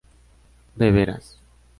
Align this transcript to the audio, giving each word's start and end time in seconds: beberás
beberás 0.79 1.37